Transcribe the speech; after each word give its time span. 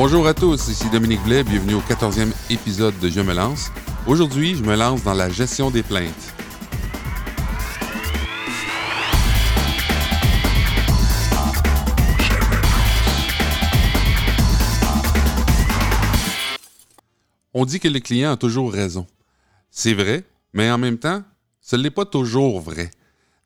Bonjour 0.00 0.28
à 0.28 0.32
tous, 0.32 0.68
ici 0.68 0.88
Dominique 0.90 1.24
Blais, 1.24 1.42
bienvenue 1.42 1.74
au 1.74 1.80
14e 1.80 2.32
épisode 2.50 2.96
de 3.00 3.08
Je 3.08 3.20
me 3.20 3.34
lance. 3.34 3.72
Aujourd'hui, 4.06 4.54
je 4.54 4.62
me 4.62 4.76
lance 4.76 5.02
dans 5.02 5.12
la 5.12 5.28
gestion 5.28 5.72
des 5.72 5.82
plaintes. 5.82 6.14
On 17.52 17.64
dit 17.64 17.80
que 17.80 17.88
le 17.88 17.98
client 17.98 18.30
a 18.30 18.36
toujours 18.36 18.72
raison. 18.72 19.04
C'est 19.72 19.94
vrai, 19.94 20.22
mais 20.52 20.70
en 20.70 20.78
même 20.78 20.98
temps, 20.98 21.24
ce 21.60 21.74
n'est 21.74 21.90
pas 21.90 22.04
toujours 22.04 22.60
vrai. 22.60 22.92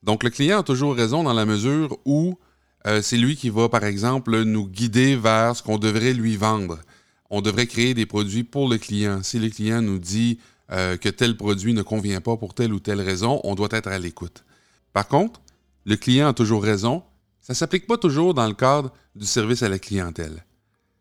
Donc 0.02 0.22
le 0.22 0.28
client 0.28 0.58
a 0.58 0.62
toujours 0.62 0.94
raison 0.94 1.22
dans 1.22 1.32
la 1.32 1.46
mesure 1.46 1.96
où 2.04 2.38
euh, 2.86 3.02
c'est 3.02 3.16
lui 3.16 3.36
qui 3.36 3.50
va, 3.50 3.68
par 3.68 3.84
exemple, 3.84 4.42
nous 4.42 4.66
guider 4.66 5.16
vers 5.16 5.56
ce 5.56 5.62
qu'on 5.62 5.78
devrait 5.78 6.14
lui 6.14 6.36
vendre. 6.36 6.80
On 7.30 7.40
devrait 7.40 7.66
créer 7.66 7.94
des 7.94 8.06
produits 8.06 8.44
pour 8.44 8.68
le 8.68 8.78
client. 8.78 9.22
Si 9.22 9.38
le 9.38 9.48
client 9.48 9.80
nous 9.80 9.98
dit 9.98 10.38
euh, 10.70 10.96
que 10.96 11.08
tel 11.08 11.36
produit 11.36 11.74
ne 11.74 11.82
convient 11.82 12.20
pas 12.20 12.36
pour 12.36 12.54
telle 12.54 12.72
ou 12.72 12.80
telle 12.80 13.00
raison, 13.00 13.40
on 13.44 13.54
doit 13.54 13.68
être 13.70 13.88
à 13.88 13.98
l'écoute. 13.98 14.44
Par 14.92 15.08
contre, 15.08 15.40
le 15.84 15.96
client 15.96 16.28
a 16.28 16.32
toujours 16.32 16.62
raison. 16.62 17.02
Ça 17.40 17.52
ne 17.52 17.56
s'applique 17.56 17.86
pas 17.86 17.96
toujours 17.96 18.34
dans 18.34 18.46
le 18.46 18.54
cadre 18.54 18.92
du 19.14 19.26
service 19.26 19.62
à 19.62 19.68
la 19.68 19.78
clientèle. 19.78 20.44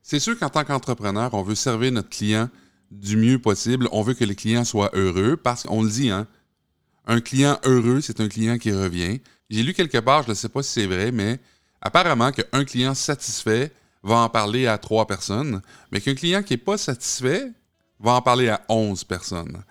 C'est 0.01 0.19
sûr 0.19 0.37
qu'en 0.37 0.49
tant 0.49 0.63
qu'entrepreneur, 0.63 1.33
on 1.33 1.43
veut 1.43 1.55
servir 1.55 1.91
notre 1.91 2.09
client 2.09 2.49
du 2.89 3.17
mieux 3.17 3.39
possible. 3.39 3.87
On 3.91 4.01
veut 4.01 4.13
que 4.13 4.25
le 4.25 4.33
client 4.33 4.63
soit 4.63 4.89
heureux 4.93 5.37
parce 5.37 5.63
qu'on 5.63 5.83
le 5.83 5.89
dit, 5.89 6.09
hein, 6.09 6.27
un 7.05 7.21
client 7.21 7.59
heureux, 7.63 8.01
c'est 8.01 8.19
un 8.19 8.27
client 8.27 8.57
qui 8.57 8.71
revient. 8.71 9.19
J'ai 9.49 9.63
lu 9.63 9.73
quelque 9.73 9.97
part, 9.97 10.23
je 10.23 10.29
ne 10.29 10.33
sais 10.33 10.49
pas 10.49 10.63
si 10.63 10.71
c'est 10.71 10.87
vrai, 10.87 11.11
mais 11.11 11.39
apparemment 11.81 12.31
qu'un 12.31 12.65
client 12.65 12.93
satisfait 12.93 13.71
va 14.03 14.17
en 14.17 14.29
parler 14.29 14.67
à 14.67 14.77
trois 14.77 15.05
personnes, 15.05 15.61
mais 15.91 16.01
qu'un 16.01 16.15
client 16.15 16.43
qui 16.43 16.53
n'est 16.53 16.57
pas 16.57 16.77
satisfait 16.77 17.51
va 17.99 18.13
en 18.13 18.21
parler 18.21 18.49
à 18.49 18.61
onze 18.69 19.03
personnes. 19.03 19.63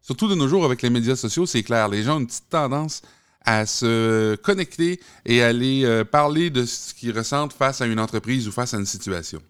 Surtout 0.00 0.28
de 0.28 0.34
nos 0.34 0.48
jours 0.48 0.64
avec 0.64 0.82
les 0.82 0.90
médias 0.90 1.16
sociaux, 1.16 1.46
c'est 1.46 1.62
clair, 1.62 1.88
les 1.88 2.02
gens 2.02 2.16
ont 2.16 2.20
une 2.20 2.26
petite 2.26 2.48
tendance 2.48 3.02
à 3.44 3.66
se 3.66 4.36
connecter 4.36 5.00
et 5.24 5.42
à 5.42 5.48
aller 5.48 5.84
euh, 5.84 6.04
parler 6.04 6.50
de 6.50 6.64
ce 6.64 6.94
qu'ils 6.94 7.16
ressentent 7.16 7.52
face 7.52 7.80
à 7.80 7.86
une 7.86 7.98
entreprise 7.98 8.46
ou 8.46 8.52
face 8.52 8.74
à 8.74 8.78
une 8.78 8.86
situation. 8.86 9.42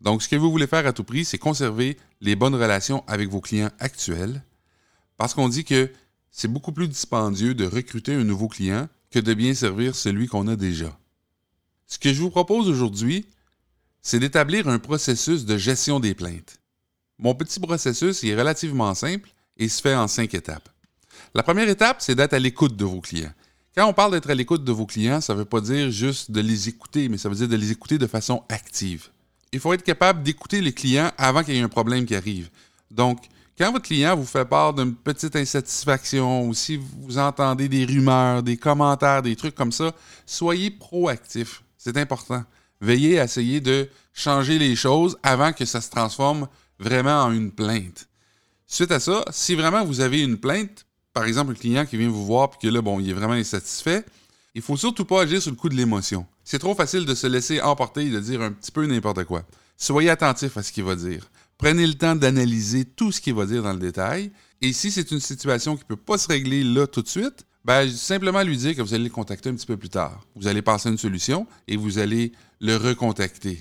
Donc, 0.00 0.22
ce 0.22 0.28
que 0.28 0.36
vous 0.36 0.50
voulez 0.50 0.66
faire 0.66 0.86
à 0.86 0.92
tout 0.92 1.04
prix, 1.04 1.24
c'est 1.24 1.38
conserver 1.38 1.96
les 2.20 2.36
bonnes 2.36 2.54
relations 2.54 3.04
avec 3.06 3.28
vos 3.28 3.40
clients 3.40 3.70
actuels, 3.78 4.42
parce 5.16 5.34
qu'on 5.34 5.48
dit 5.48 5.64
que 5.64 5.90
c'est 6.30 6.48
beaucoup 6.48 6.72
plus 6.72 6.88
dispendieux 6.88 7.54
de 7.54 7.66
recruter 7.66 8.14
un 8.14 8.24
nouveau 8.24 8.48
client 8.48 8.88
que 9.10 9.18
de 9.18 9.32
bien 9.32 9.54
servir 9.54 9.94
celui 9.94 10.28
qu'on 10.28 10.48
a 10.48 10.56
déjà. 10.56 10.98
Ce 11.86 11.98
que 11.98 12.12
je 12.12 12.20
vous 12.20 12.30
propose 12.30 12.68
aujourd'hui, 12.68 13.26
c'est 14.02 14.18
d'établir 14.18 14.68
un 14.68 14.78
processus 14.78 15.44
de 15.44 15.56
gestion 15.56 16.00
des 16.00 16.14
plaintes. 16.14 16.58
Mon 17.18 17.34
petit 17.34 17.60
processus 17.60 18.22
est 18.24 18.36
relativement 18.36 18.94
simple 18.94 19.30
et 19.56 19.68
se 19.68 19.80
fait 19.80 19.94
en 19.94 20.08
cinq 20.08 20.34
étapes. 20.34 20.68
La 21.34 21.42
première 21.42 21.68
étape, 21.68 22.00
c'est 22.00 22.14
d'être 22.14 22.34
à 22.34 22.38
l'écoute 22.38 22.76
de 22.76 22.84
vos 22.84 23.00
clients. 23.00 23.32
Quand 23.74 23.86
on 23.86 23.92
parle 23.92 24.12
d'être 24.12 24.30
à 24.30 24.34
l'écoute 24.34 24.64
de 24.64 24.72
vos 24.72 24.86
clients, 24.86 25.20
ça 25.20 25.34
ne 25.34 25.38
veut 25.38 25.44
pas 25.44 25.60
dire 25.60 25.90
juste 25.90 26.30
de 26.30 26.40
les 26.40 26.68
écouter, 26.68 27.08
mais 27.08 27.18
ça 27.18 27.28
veut 27.28 27.34
dire 27.34 27.48
de 27.48 27.56
les 27.56 27.70
écouter 27.70 27.98
de 27.98 28.06
façon 28.06 28.42
active 28.48 29.10
il 29.52 29.60
faut 29.60 29.72
être 29.72 29.82
capable 29.82 30.22
d'écouter 30.22 30.60
les 30.60 30.72
clients 30.72 31.10
avant 31.16 31.42
qu'il 31.42 31.54
y 31.54 31.58
ait 31.58 31.62
un 31.62 31.68
problème 31.68 32.04
qui 32.04 32.14
arrive. 32.14 32.50
Donc, 32.90 33.24
quand 33.56 33.72
votre 33.72 33.86
client 33.86 34.14
vous 34.14 34.26
fait 34.26 34.44
part 34.44 34.74
d'une 34.74 34.94
petite 34.94 35.34
insatisfaction 35.34 36.46
ou 36.46 36.52
si 36.52 36.76
vous 36.76 37.16
entendez 37.16 37.68
des 37.68 37.86
rumeurs, 37.86 38.42
des 38.42 38.56
commentaires, 38.58 39.22
des 39.22 39.34
trucs 39.34 39.54
comme 39.54 39.72
ça, 39.72 39.92
soyez 40.26 40.70
proactif. 40.70 41.62
C'est 41.78 41.96
important. 41.96 42.44
Veillez 42.80 43.18
à 43.20 43.24
essayer 43.24 43.60
de 43.60 43.88
changer 44.12 44.58
les 44.58 44.76
choses 44.76 45.16
avant 45.22 45.52
que 45.52 45.64
ça 45.64 45.80
se 45.80 45.90
transforme 45.90 46.48
vraiment 46.78 47.22
en 47.22 47.32
une 47.32 47.52
plainte. 47.52 48.08
Suite 48.66 48.92
à 48.92 49.00
ça, 49.00 49.24
si 49.30 49.54
vraiment 49.54 49.84
vous 49.84 50.00
avez 50.00 50.22
une 50.22 50.38
plainte, 50.38 50.86
par 51.12 51.24
exemple 51.24 51.52
un 51.52 51.54
client 51.54 51.86
qui 51.86 51.96
vient 51.96 52.10
vous 52.10 52.26
voir 52.26 52.50
et 52.54 52.66
que 52.66 52.70
là, 52.70 52.82
bon, 52.82 53.00
il 53.00 53.08
est 53.08 53.14
vraiment 53.14 53.34
insatisfait, 53.34 54.04
il 54.54 54.62
faut 54.62 54.76
surtout 54.76 55.04
pas 55.04 55.22
agir 55.22 55.40
sur 55.40 55.50
le 55.50 55.56
coup 55.56 55.68
de 55.68 55.74
l'émotion. 55.74 56.26
C'est 56.44 56.58
trop 56.58 56.74
facile 56.74 57.04
de 57.04 57.14
se 57.14 57.26
laisser 57.26 57.60
emporter 57.60 58.06
et 58.06 58.10
de 58.10 58.20
dire 58.20 58.42
un 58.42 58.52
petit 58.52 58.72
peu 58.72 58.86
n'importe 58.86 59.24
quoi. 59.24 59.44
Soyez 59.76 60.10
attentif 60.10 60.56
à 60.56 60.62
ce 60.62 60.72
qu'il 60.72 60.84
va 60.84 60.96
dire. 60.96 61.28
Prenez 61.58 61.86
le 61.86 61.94
temps 61.94 62.14
d'analyser 62.14 62.84
tout 62.84 63.12
ce 63.12 63.20
qu'il 63.20 63.34
va 63.34 63.46
dire 63.46 63.62
dans 63.62 63.72
le 63.72 63.78
détail. 63.78 64.30
Et 64.60 64.72
si 64.72 64.90
c'est 64.90 65.10
une 65.10 65.20
situation 65.20 65.76
qui 65.76 65.84
ne 65.84 65.88
peut 65.88 65.96
pas 65.96 66.18
se 66.18 66.28
régler 66.28 66.64
là 66.64 66.86
tout 66.86 67.02
de 67.02 67.08
suite, 67.08 67.45
ben, 67.66 67.90
simplement 67.90 68.44
lui 68.44 68.56
dire 68.56 68.76
que 68.76 68.80
vous 68.80 68.94
allez 68.94 69.02
le 69.02 69.10
contacter 69.10 69.48
un 69.48 69.54
petit 69.56 69.66
peu 69.66 69.76
plus 69.76 69.88
tard. 69.88 70.24
Vous 70.36 70.46
allez 70.46 70.62
passer 70.62 70.88
une 70.88 70.98
solution 70.98 71.48
et 71.66 71.76
vous 71.76 71.98
allez 71.98 72.30
le 72.60 72.76
recontacter. 72.76 73.58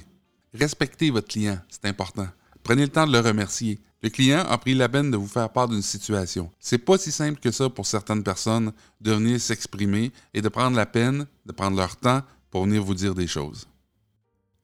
Respectez 0.54 1.10
votre 1.10 1.28
client, 1.28 1.58
c'est 1.70 1.86
important. 1.86 2.28
Prenez 2.62 2.84
le 2.84 2.90
temps 2.90 3.08
de 3.08 3.12
le 3.12 3.20
remercier. 3.20 3.80
Le 4.04 4.10
client 4.12 4.46
a 4.48 4.60
pris 4.60 4.76
la 4.76 4.90
peine 4.90 5.10
de 5.10 5.18
vous 5.18 5.26
faire 5.26 5.50
part 5.50 5.68
d'une 5.68 5.82
situation. 5.82 6.52
C'est 6.60 6.78
pas 6.78 7.00
si 7.00 7.12
simple 7.12 7.40
que 7.40 7.50
ça 7.50 7.68
pour 7.68 7.88
certaines 7.88 8.22
personnes 8.22 8.74
de 9.02 9.12
venir 9.12 9.42
s'exprimer 9.42 10.12
et 10.36 10.42
de 10.44 10.50
prendre 10.50 10.78
la 10.78 10.86
peine, 10.86 11.26
de 11.48 11.52
prendre 11.52 11.76
leur 11.76 11.96
temps 11.96 12.22
pour 12.52 12.66
venir 12.66 12.84
vous 12.84 12.94
dire 12.94 13.16
des 13.16 13.26
choses. 13.26 13.68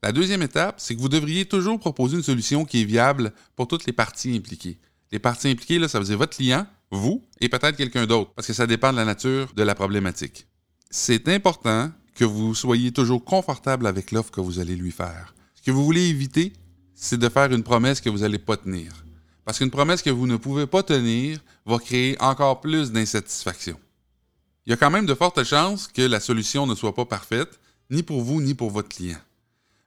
La 0.03 0.11
deuxième 0.11 0.43
étape, 0.43 0.75
c'est 0.77 0.95
que 0.95 1.01
vous 1.01 1.09
devriez 1.09 1.45
toujours 1.45 1.79
proposer 1.79 2.15
une 2.15 2.21
solution 2.21 2.63
qui 2.63 2.81
est 2.81 2.85
viable 2.85 3.33
pour 3.55 3.67
toutes 3.67 3.87
les 3.87 3.93
parties 3.93 4.35
impliquées. 4.35 4.77
Les 5.11 5.17
parties 5.17 5.49
impliquées, 5.49 5.79
là, 5.79 5.87
ça 5.87 5.97
veut 5.97 6.05
dire 6.05 6.19
votre 6.19 6.37
client, 6.37 6.67
vous 6.91 7.23
et 7.39 7.49
peut-être 7.49 7.77
quelqu'un 7.77 8.05
d'autre, 8.05 8.31
parce 8.35 8.47
que 8.47 8.53
ça 8.53 8.67
dépend 8.67 8.91
de 8.91 8.97
la 8.97 9.05
nature 9.05 9.51
de 9.55 9.63
la 9.63 9.75
problématique. 9.75 10.47
C'est 10.89 11.27
important 11.29 11.89
que 12.15 12.25
vous 12.25 12.53
soyez 12.53 12.91
toujours 12.91 13.23
confortable 13.23 13.87
avec 13.87 14.11
l'offre 14.11 14.31
que 14.31 14.41
vous 14.41 14.59
allez 14.59 14.75
lui 14.75 14.91
faire. 14.91 15.33
Ce 15.55 15.61
que 15.61 15.71
vous 15.71 15.85
voulez 15.85 16.07
éviter, 16.09 16.53
c'est 16.93 17.17
de 17.17 17.29
faire 17.29 17.51
une 17.51 17.63
promesse 17.63 18.01
que 18.01 18.09
vous 18.09 18.19
n'allez 18.19 18.37
pas 18.37 18.57
tenir. 18.57 18.91
Parce 19.45 19.57
qu'une 19.57 19.71
promesse 19.71 20.01
que 20.01 20.09
vous 20.09 20.27
ne 20.27 20.35
pouvez 20.35 20.67
pas 20.67 20.83
tenir 20.83 21.39
va 21.65 21.79
créer 21.79 22.15
encore 22.21 22.61
plus 22.61 22.91
d'insatisfaction. 22.91 23.79
Il 24.65 24.69
y 24.69 24.73
a 24.73 24.77
quand 24.77 24.91
même 24.91 25.05
de 25.07 25.15
fortes 25.15 25.43
chances 25.43 25.87
que 25.87 26.03
la 26.03 26.19
solution 26.19 26.67
ne 26.67 26.75
soit 26.75 26.93
pas 26.93 27.05
parfaite, 27.05 27.59
ni 27.89 28.03
pour 28.03 28.21
vous, 28.21 28.41
ni 28.41 28.53
pour 28.53 28.69
votre 28.69 28.89
client. 28.89 29.17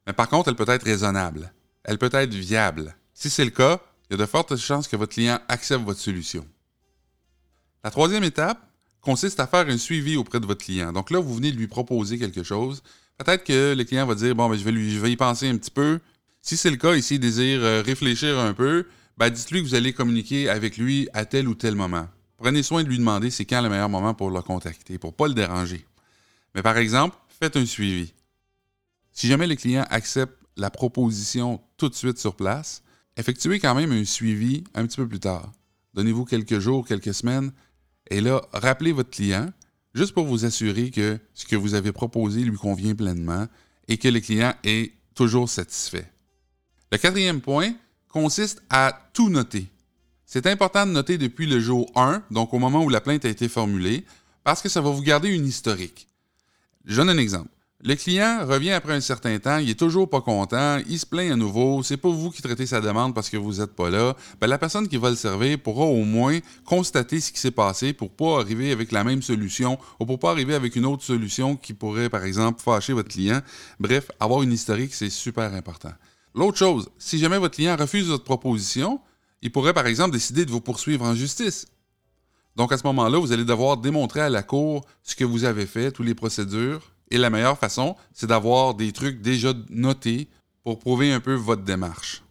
Mais 0.06 0.12
par 0.12 0.28
contre, 0.28 0.48
elle 0.48 0.56
peut 0.56 0.64
être 0.68 0.84
raisonnable. 0.84 1.52
Elle 1.84 1.98
peut 1.98 2.10
être 2.12 2.34
viable. 2.34 2.96
Si 3.12 3.30
c'est 3.30 3.44
le 3.44 3.50
cas, 3.50 3.80
il 4.08 4.14
y 4.14 4.14
a 4.14 4.18
de 4.18 4.26
fortes 4.26 4.56
chances 4.56 4.88
que 4.88 4.96
votre 4.96 5.12
client 5.12 5.38
accepte 5.48 5.84
votre 5.84 6.00
solution. 6.00 6.44
La 7.84 7.90
troisième 7.90 8.24
étape 8.24 8.66
consiste 9.02 9.38
à 9.40 9.46
faire 9.46 9.68
un 9.68 9.76
suivi 9.76 10.16
auprès 10.16 10.40
de 10.40 10.46
votre 10.46 10.64
client. 10.64 10.90
Donc 10.90 11.10
là, 11.10 11.18
vous 11.18 11.34
venez 11.34 11.52
de 11.52 11.58
lui 11.58 11.66
proposer 11.66 12.18
quelque 12.18 12.42
chose. 12.42 12.82
Peut-être 13.18 13.44
que 13.44 13.74
le 13.76 13.84
client 13.84 14.06
va 14.06 14.14
dire 14.14 14.34
Bon, 14.34 14.48
ben, 14.48 14.56
je, 14.56 14.64
vais 14.64 14.72
lui, 14.72 15.12
y 15.12 15.16
penser 15.16 15.48
un 15.50 15.58
petit 15.58 15.70
peu. 15.70 16.00
Si 16.40 16.56
c'est 16.56 16.70
le 16.70 16.78
cas, 16.78 16.96
ici, 16.96 17.16
il 17.16 17.20
désire 17.20 17.62
euh, 17.62 17.82
réfléchir 17.82 18.38
un 18.38 18.54
peu, 18.54 18.86
ben, 19.18 19.28
dites-lui 19.28 19.62
que 19.62 19.68
vous 19.68 19.74
allez 19.74 19.92
communiquer 19.92 20.48
avec 20.48 20.78
lui 20.78 21.10
à 21.12 21.26
tel 21.26 21.46
ou 21.46 21.54
tel 21.54 21.74
moment. 21.74 22.08
Prenez 22.38 22.62
soin 22.62 22.82
de 22.82 22.88
lui 22.88 22.96
demander 22.96 23.30
c'est 23.30 23.44
quand 23.44 23.60
le 23.60 23.68
meilleur 23.68 23.90
moment 23.90 24.14
pour 24.14 24.30
le 24.30 24.40
contacter, 24.40 24.96
pour 24.96 25.10
ne 25.10 25.16
pas 25.16 25.28
le 25.28 25.34
déranger. 25.34 25.84
Mais 26.54 26.62
par 26.62 26.78
exemple, 26.78 27.16
faites 27.38 27.58
un 27.58 27.66
suivi. 27.66 28.14
Si 29.12 29.28
jamais 29.28 29.46
le 29.46 29.56
client 29.56 29.84
accepte 29.90 30.38
la 30.56 30.70
proposition 30.70 31.60
tout 31.76 31.90
de 31.90 31.94
suite 31.94 32.18
sur 32.18 32.34
place, 32.34 32.82
effectuez 33.18 33.60
quand 33.60 33.74
même 33.74 33.92
un 33.92 34.06
suivi 34.06 34.64
un 34.74 34.86
petit 34.86 34.96
peu 34.96 35.06
plus 35.06 35.20
tard. 35.20 35.52
Donnez-vous 35.92 36.24
quelques 36.24 36.58
jours, 36.58 36.86
quelques 36.86 37.14
semaines, 37.14 37.52
et 38.10 38.20
là, 38.20 38.42
rappelez 38.52 38.92
votre 38.92 39.10
client, 39.10 39.50
juste 39.94 40.12
pour 40.12 40.26
vous 40.26 40.44
assurer 40.44 40.90
que 40.90 41.18
ce 41.34 41.46
que 41.46 41.56
vous 41.56 41.74
avez 41.74 41.92
proposé 41.92 42.40
lui 42.42 42.56
convient 42.56 42.94
pleinement 42.94 43.46
et 43.88 43.96
que 43.96 44.08
le 44.08 44.20
client 44.20 44.54
est 44.64 44.92
toujours 45.14 45.48
satisfait. 45.48 46.10
Le 46.92 46.98
quatrième 46.98 47.40
point, 47.40 47.74
consiste 48.08 48.62
à 48.70 49.10
tout 49.12 49.28
noter. 49.28 49.66
C'est 50.24 50.46
important 50.46 50.86
de 50.86 50.92
noter 50.92 51.18
depuis 51.18 51.46
le 51.46 51.58
jour 51.58 51.90
1, 51.96 52.22
donc 52.30 52.54
au 52.54 52.58
moment 52.58 52.84
où 52.84 52.88
la 52.88 53.00
plainte 53.00 53.24
a 53.24 53.28
été 53.28 53.48
formulée, 53.48 54.04
parce 54.44 54.62
que 54.62 54.68
ça 54.68 54.80
va 54.80 54.90
vous 54.90 55.02
garder 55.02 55.28
une 55.28 55.46
historique. 55.46 56.08
Je 56.84 56.96
donne 56.96 57.10
un 57.10 57.18
exemple. 57.18 57.50
Le 57.86 57.96
client 57.96 58.46
revient 58.46 58.70
après 58.70 58.94
un 58.94 59.00
certain 59.02 59.38
temps, 59.38 59.58
il 59.58 59.68
est 59.68 59.78
toujours 59.78 60.08
pas 60.08 60.22
content, 60.22 60.78
il 60.88 60.98
se 60.98 61.04
plaint 61.04 61.30
à 61.30 61.36
nouveau, 61.36 61.82
c'est 61.82 61.98
pas 61.98 62.08
vous 62.08 62.30
qui 62.30 62.40
traitez 62.40 62.64
sa 62.64 62.80
demande 62.80 63.14
parce 63.14 63.28
que 63.28 63.36
vous 63.36 63.60
n'êtes 63.60 63.76
pas 63.76 63.90
là. 63.90 64.16
Ben, 64.40 64.46
la 64.46 64.56
personne 64.56 64.88
qui 64.88 64.96
va 64.96 65.10
le 65.10 65.16
servir 65.16 65.58
pourra 65.58 65.84
au 65.84 66.02
moins 66.04 66.38
constater 66.64 67.20
ce 67.20 67.30
qui 67.30 67.38
s'est 67.38 67.50
passé 67.50 67.92
pour 67.92 68.08
pas 68.08 68.40
arriver 68.40 68.72
avec 68.72 68.90
la 68.90 69.04
même 69.04 69.20
solution 69.20 69.78
ou 70.00 70.06
pour 70.06 70.18
pas 70.18 70.30
arriver 70.30 70.54
avec 70.54 70.76
une 70.76 70.86
autre 70.86 71.02
solution 71.02 71.56
qui 71.56 71.74
pourrait, 71.74 72.08
par 72.08 72.24
exemple, 72.24 72.62
fâcher 72.62 72.94
votre 72.94 73.10
client. 73.10 73.42
Bref, 73.78 74.10
avoir 74.18 74.42
une 74.42 74.52
historique, 74.52 74.94
c'est 74.94 75.10
super 75.10 75.52
important. 75.52 75.92
L'autre 76.34 76.56
chose, 76.56 76.88
si 76.96 77.18
jamais 77.18 77.36
votre 77.36 77.56
client 77.56 77.76
refuse 77.76 78.08
votre 78.08 78.24
proposition, 78.24 78.98
il 79.42 79.52
pourrait 79.52 79.74
par 79.74 79.86
exemple 79.86 80.12
décider 80.12 80.46
de 80.46 80.50
vous 80.50 80.62
poursuivre 80.62 81.04
en 81.04 81.14
justice. 81.14 81.66
Donc 82.56 82.72
à 82.72 82.78
ce 82.78 82.86
moment-là, 82.86 83.18
vous 83.18 83.32
allez 83.32 83.44
devoir 83.44 83.76
démontrer 83.76 84.20
à 84.22 84.30
la 84.30 84.42
Cour 84.42 84.86
ce 85.02 85.14
que 85.14 85.24
vous 85.24 85.44
avez 85.44 85.66
fait, 85.66 85.92
toutes 85.92 86.06
les 86.06 86.14
procédures. 86.14 86.93
Et 87.10 87.18
la 87.18 87.30
meilleure 87.30 87.58
façon, 87.58 87.96
c'est 88.12 88.26
d'avoir 88.26 88.74
des 88.74 88.92
trucs 88.92 89.20
déjà 89.20 89.52
notés 89.70 90.28
pour 90.62 90.78
prouver 90.78 91.12
un 91.12 91.20
peu 91.20 91.34
votre 91.34 91.62
démarche. 91.62 92.22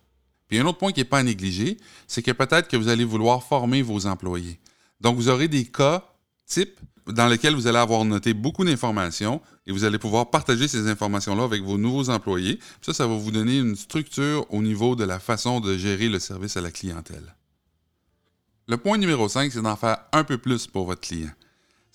Puis 0.47 0.59
un 0.59 0.65
autre 0.65 0.77
point 0.77 0.91
qui 0.91 0.99
n'est 0.99 1.05
pas 1.05 1.19
à 1.19 1.23
négliger, 1.23 1.77
c'est 2.07 2.21
que 2.21 2.31
peut-être 2.31 2.67
que 2.67 2.77
vous 2.77 2.87
allez 2.87 3.05
vouloir 3.05 3.43
former 3.43 3.81
vos 3.81 4.05
employés. 4.05 4.59
Donc 5.01 5.15
vous 5.15 5.29
aurez 5.29 5.47
des 5.47 5.65
cas 5.65 6.03
types 6.45 6.79
dans 7.07 7.27
lequel 7.27 7.55
vous 7.55 7.67
allez 7.67 7.77
avoir 7.77 8.05
noté 8.05 8.33
beaucoup 8.33 8.63
d'informations 8.63 9.41
et 9.67 9.71
vous 9.71 9.83
allez 9.83 9.97
pouvoir 9.97 10.29
partager 10.29 10.67
ces 10.67 10.87
informations-là 10.87 11.43
avec 11.43 11.61
vos 11.61 11.77
nouveaux 11.77 12.09
employés. 12.09 12.59
Ça, 12.81 12.93
ça 12.93 13.07
va 13.07 13.15
vous 13.15 13.31
donner 13.31 13.57
une 13.57 13.75
structure 13.75 14.45
au 14.49 14.61
niveau 14.61 14.95
de 14.95 15.03
la 15.03 15.19
façon 15.19 15.59
de 15.59 15.77
gérer 15.77 16.09
le 16.09 16.19
service 16.19 16.57
à 16.57 16.61
la 16.61 16.71
clientèle. 16.71 17.35
Le 18.67 18.77
point 18.77 18.97
numéro 18.97 19.27
5, 19.27 19.51
c'est 19.51 19.61
d'en 19.61 19.75
faire 19.75 19.97
un 20.13 20.23
peu 20.23 20.37
plus 20.37 20.67
pour 20.67 20.85
votre 20.85 21.01
client. 21.01 21.31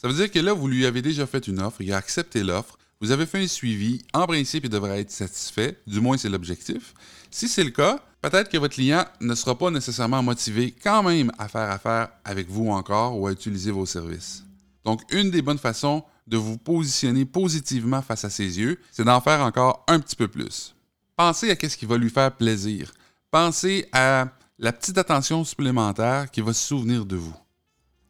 Ça 0.00 0.06
veut 0.06 0.14
dire 0.14 0.30
que 0.30 0.38
là, 0.38 0.52
vous 0.52 0.68
lui 0.68 0.86
avez 0.86 1.02
déjà 1.02 1.26
fait 1.26 1.48
une 1.48 1.60
offre, 1.60 1.80
il 1.80 1.92
a 1.92 1.96
accepté 1.96 2.44
l'offre, 2.44 2.78
vous 3.00 3.10
avez 3.10 3.26
fait 3.26 3.42
un 3.42 3.48
suivi, 3.48 4.00
en 4.14 4.26
principe, 4.26 4.64
il 4.64 4.70
devrait 4.70 5.00
être 5.00 5.10
satisfait, 5.10 5.76
du 5.88 6.00
moins 6.00 6.16
c'est 6.16 6.28
l'objectif. 6.28 6.94
Si 7.32 7.48
c'est 7.48 7.64
le 7.64 7.70
cas, 7.70 7.98
peut-être 8.22 8.48
que 8.48 8.58
votre 8.58 8.74
client 8.74 9.04
ne 9.20 9.34
sera 9.34 9.58
pas 9.58 9.72
nécessairement 9.72 10.22
motivé 10.22 10.70
quand 10.70 11.02
même 11.02 11.32
à 11.36 11.48
faire 11.48 11.68
affaire 11.68 12.10
avec 12.24 12.48
vous 12.48 12.70
encore 12.70 13.18
ou 13.18 13.26
à 13.26 13.32
utiliser 13.32 13.72
vos 13.72 13.86
services. 13.86 14.44
Donc, 14.84 15.02
une 15.10 15.32
des 15.32 15.42
bonnes 15.42 15.58
façons 15.58 16.04
de 16.28 16.36
vous 16.36 16.58
positionner 16.58 17.24
positivement 17.24 18.00
face 18.00 18.24
à 18.24 18.30
ses 18.30 18.60
yeux, 18.60 18.78
c'est 18.92 19.04
d'en 19.04 19.20
faire 19.20 19.40
encore 19.40 19.84
un 19.88 19.98
petit 19.98 20.14
peu 20.16 20.28
plus. 20.28 20.76
Pensez 21.16 21.50
à 21.50 21.68
ce 21.68 21.76
qui 21.76 21.86
va 21.86 21.98
lui 21.98 22.10
faire 22.10 22.30
plaisir. 22.36 22.92
Pensez 23.32 23.88
à 23.92 24.28
la 24.60 24.72
petite 24.72 24.98
attention 24.98 25.44
supplémentaire 25.44 26.30
qui 26.30 26.40
va 26.40 26.52
se 26.52 26.64
souvenir 26.64 27.04
de 27.04 27.16
vous. 27.16 27.36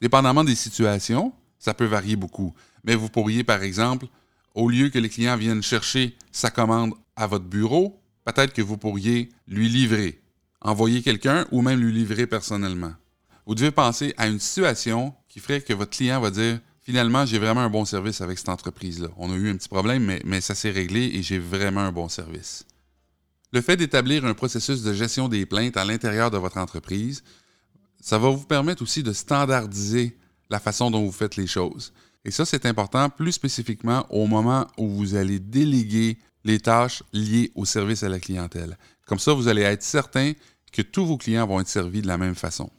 Dépendamment 0.03 0.45
des 0.45 0.55
situations, 0.55 1.33
ça 1.59 1.75
peut 1.75 1.87
varier 1.87 2.17
beaucoup. 2.17 2.55
Mais 2.85 2.95
vous 2.95 3.09
pourriez, 3.09 3.45
par 3.45 3.63
exemple, 3.63 4.07
au 4.55 4.69
lieu 4.69 4.89
que 4.89 4.99
les 4.99 5.09
clients 5.09 5.37
viennent 5.37 5.63
chercher 5.63 6.17
sa 6.33 6.51
commande 6.51 6.95
à 7.17 7.27
votre 7.27 7.45
bureau, 7.45 8.01
peut-être 8.25 8.53
que 8.53 8.63
vous 8.63 8.77
pourriez 8.77 9.29
lui 9.47 9.69
livrer, 9.69 10.21
envoyer 10.61 11.03
quelqu'un 11.03 11.47
ou 11.51 11.63
même 11.63 11.81
lui 11.81 11.93
livrer 11.93 12.27
personnellement. 12.27 12.93
Vous 13.47 13.55
devez 13.55 13.71
penser 13.71 14.15
à 14.17 14.27
une 14.27 14.41
situation 14.41 15.15
qui 15.29 15.41
ferait 15.41 15.61
que 15.61 15.73
votre 15.73 15.97
client 15.97 16.21
va 16.21 16.31
dire 16.31 16.61
finalement, 16.81 17.27
j'ai 17.27 17.39
vraiment 17.39 17.61
un 17.61 17.71
bon 17.71 17.85
service 17.85 18.21
avec 18.21 18.39
cette 18.39 18.49
entreprise-là. 18.49 19.09
On 19.19 19.31
a 19.31 19.37
eu 19.37 19.51
un 19.51 19.57
petit 19.57 19.69
problème, 19.69 20.05
mais, 20.05 20.23
mais 20.25 20.41
ça 20.41 20.55
s'est 20.55 20.71
réglé 20.71 21.11
et 21.15 21.23
j'ai 21.23 21.39
vraiment 21.39 21.83
un 21.83 21.93
bon 21.93 22.09
service. 22.09 22.65
Le 23.53 23.61
fait 23.61 23.77
d'établir 23.77 24.25
un 24.25 24.35
processus 24.35 24.83
de 24.83 24.93
gestion 24.93 25.29
des 25.29 25.47
plaintes 25.47 25.77
à 25.77 25.85
l'intérieur 25.85 26.31
de 26.31 26.39
votre 26.39 26.59
entreprise, 26.59 27.23
ça 28.01 28.19
va 28.19 28.31
vous 28.31 28.45
permettre 28.45 28.83
aussi 28.83 29.03
de 29.03 29.13
standardiser 29.13 30.17
la 30.51 30.61
façon 30.61 30.91
dont 30.91 31.05
vous 31.05 31.13
faites 31.13 31.37
les 31.37 31.47
choses. 31.47 31.93
Et 32.25 32.31
ça, 32.31 32.45
c'est 32.45 32.67
important 32.67 33.09
plus 33.11 33.33
spécifiquement 33.33 34.07
au 34.11 34.27
moment 34.27 34.67
où 34.77 34.89
vous 34.89 35.15
allez 35.15 35.39
déléguer 35.39 36.19
les 36.45 36.61
tâches 36.61 37.03
liées 37.13 37.53
au 37.55 37.65
service 37.65 38.03
à 38.03 38.09
la 38.09 38.19
clientèle. 38.19 38.77
Comme 39.07 39.19
ça, 39.19 39.33
vous 39.33 39.49
allez 39.49 39.63
être 39.63 39.83
certain 39.83 40.33
que 40.73 40.83
tous 40.83 41.07
vos 41.07 41.17
clients 41.17 41.47
vont 41.47 41.61
être 41.61 41.69
servis 41.69 42.03
de 42.03 42.09
la 42.09 42.19
même 42.19 42.35
façon. 42.35 42.71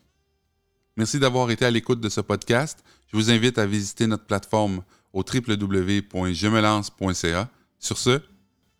Merci 0.98 1.20
d'avoir 1.20 1.50
été 1.50 1.66
à 1.66 1.72
l'écoute 1.72 2.02
de 2.02 2.10
ce 2.10 2.22
podcast. 2.22 2.84
Je 3.08 3.18
vous 3.18 3.32
invite 3.32 3.58
à 3.58 3.66
visiter 3.66 4.06
notre 4.06 4.26
plateforme 4.26 4.84
au 5.14 5.24
www.jemelance.ca. 5.24 7.50
Sur 7.80 7.98
ce, 7.98 8.22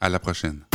à 0.02 0.10
la 0.10 0.20
prochaine. 0.20 0.69